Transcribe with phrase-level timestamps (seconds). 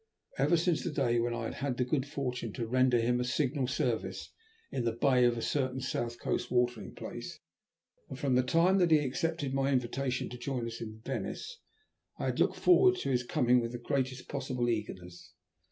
[0.39, 3.67] Ever since the day when I had the good fortune to render him a signal
[3.67, 4.31] service
[4.71, 7.39] in the bay of a certain south coast watering place,
[8.09, 11.59] and from the time that he had accepted my invitation to join us in Venice,
[12.17, 15.33] I had looked forward to his coming with the greatest possible eagerness.